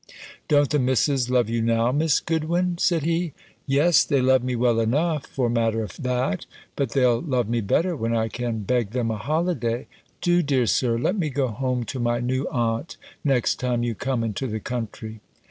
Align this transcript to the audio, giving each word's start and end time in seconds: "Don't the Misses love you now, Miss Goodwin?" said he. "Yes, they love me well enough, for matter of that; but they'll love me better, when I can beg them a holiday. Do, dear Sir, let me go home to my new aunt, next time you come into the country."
"Don't 0.47 0.71
the 0.71 0.79
Misses 0.79 1.29
love 1.29 1.47
you 1.47 1.61
now, 1.61 1.91
Miss 1.91 2.19
Goodwin?" 2.19 2.79
said 2.79 3.03
he. 3.03 3.33
"Yes, 3.67 4.03
they 4.03 4.19
love 4.19 4.43
me 4.43 4.55
well 4.55 4.79
enough, 4.79 5.27
for 5.27 5.47
matter 5.47 5.83
of 5.83 5.95
that; 5.97 6.47
but 6.75 6.93
they'll 6.93 7.21
love 7.21 7.47
me 7.47 7.61
better, 7.61 7.95
when 7.95 8.15
I 8.15 8.27
can 8.27 8.61
beg 8.63 8.93
them 8.93 9.11
a 9.11 9.17
holiday. 9.17 9.85
Do, 10.19 10.41
dear 10.41 10.65
Sir, 10.65 10.97
let 10.97 11.19
me 11.19 11.29
go 11.29 11.49
home 11.49 11.83
to 11.83 11.99
my 11.99 12.19
new 12.19 12.47
aunt, 12.49 12.97
next 13.23 13.57
time 13.59 13.83
you 13.83 13.93
come 13.93 14.23
into 14.23 14.47
the 14.47 14.59
country." 14.59 15.19